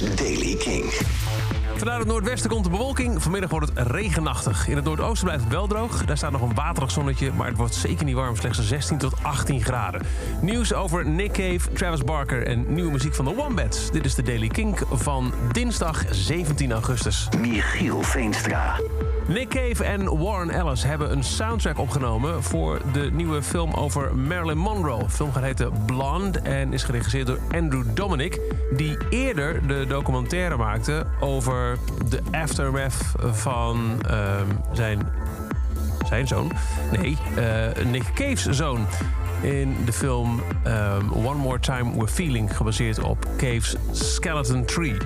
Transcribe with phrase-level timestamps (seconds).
[0.00, 0.90] Daily King.
[1.76, 3.22] Vanuit het noordwesten komt de bewolking.
[3.22, 4.68] Vanmiddag wordt het regenachtig.
[4.68, 6.04] In het noordoosten blijft het wel droog.
[6.04, 8.36] Daar staat nog een waterig zonnetje, maar het wordt zeker niet warm.
[8.36, 10.02] Slechts 16 tot 18 graden.
[10.40, 13.90] Nieuws over Nick Cave, Travis Barker en nieuwe muziek van de Wombats.
[13.90, 17.28] Dit is de Daily Kink van dinsdag 17 augustus.
[17.40, 18.80] Michiel Veenstra.
[19.28, 22.42] Nick Cave en Warren Ellis hebben een soundtrack opgenomen...
[22.42, 24.98] voor de nieuwe film over Marilyn Monroe.
[24.98, 28.40] De film gaat heten Blonde en is geregisseerd door Andrew Dominic...
[28.76, 31.63] die eerder de documentaire maakte over
[32.08, 32.94] de aftermath
[33.32, 35.08] van ehm, zijn,
[36.06, 36.52] zijn zoon.
[36.92, 38.86] Nee, eh, Nick Cave's zoon.
[39.40, 42.56] In de film ehm, One More Time We're Feeling...
[42.56, 44.96] gebaseerd op Cave's Skeleton Tree...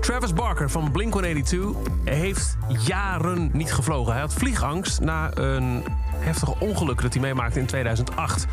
[0.00, 1.56] Travis Barker van Blink-182
[2.04, 4.12] heeft jaren niet gevlogen.
[4.12, 5.84] Hij had vliegangst na een
[6.18, 8.46] heftige ongeluk dat hij meemaakte in 2008.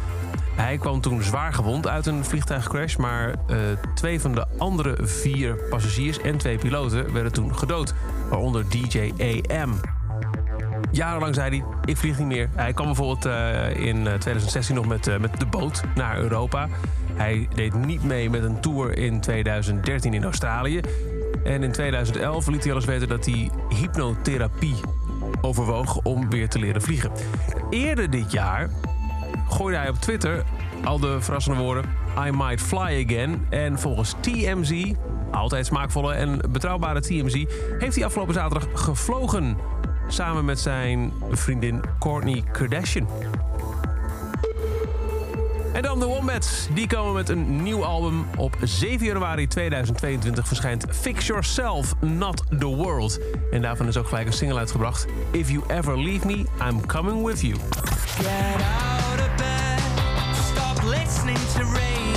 [0.58, 2.96] Hij kwam toen zwaar gewond uit een vliegtuigcrash...
[2.96, 3.58] maar uh,
[3.96, 7.94] twee van de andere vier passagiers en twee piloten werden toen gedood.
[8.30, 9.12] Waaronder DJ
[9.48, 9.80] AM.
[10.92, 12.50] Jarenlang zei hij, ik vlieg niet meer.
[12.56, 16.68] Hij kwam bijvoorbeeld uh, in 2016 nog met, met de boot naar Europa.
[17.14, 20.82] Hij deed niet mee met een tour in 2013 in Australië.
[21.44, 24.76] En in 2011 liet hij alles weten dat hij hypnotherapie
[25.42, 27.12] overwoog om weer te leren vliegen.
[27.70, 28.70] Eerder dit jaar
[29.50, 30.44] gooide hij op Twitter
[30.84, 31.84] al de verrassende woorden...
[32.28, 33.46] I might fly again.
[33.50, 34.94] En volgens TMZ,
[35.32, 37.46] altijd smaakvolle en betrouwbare TMZ...
[37.80, 39.58] heeft hij afgelopen zaterdag gevlogen...
[40.08, 43.08] samen met zijn vriendin Kourtney Kardashian.
[45.78, 46.68] En dan de Wombats.
[46.74, 48.26] Die komen met een nieuw album.
[48.38, 53.20] Op 7 januari 2022 verschijnt Fix Yourself, Not The World.
[53.52, 55.06] En daarvan is ook gelijk een single uitgebracht.
[55.32, 57.56] If You Ever Leave Me, I'm Coming With You.
[61.28, 62.17] Listening to Radiohead.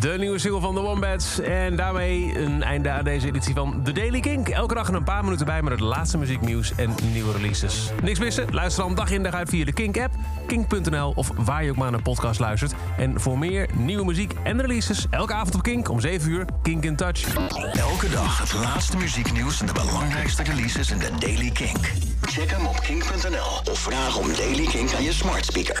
[0.00, 1.40] De nieuwe single van de Wombats.
[1.40, 4.48] En daarmee een einde aan deze editie van The Daily Kink.
[4.48, 7.90] Elke dag een paar minuten bij met het laatste muzieknieuws en nieuwe releases.
[8.02, 8.46] Niks missen?
[8.50, 10.14] Luister dan dag in dag uit via de Kink-app,
[10.46, 12.74] kink.nl of waar je ook maar naar podcast luistert.
[12.96, 16.84] En voor meer nieuwe muziek en releases, elke avond op Kink om 7 uur, Kink
[16.84, 17.34] in Touch.
[17.72, 21.92] Elke dag het laatste muzieknieuws en de belangrijkste releases in de Daily Kink.
[22.20, 25.76] Check hem op kink.nl of vraag om Daily Kink aan je smart speaker.